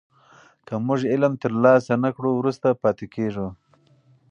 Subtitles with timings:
[0.65, 3.47] که موږ علم ترلاسه نه کړو وروسته پاتې کېږو.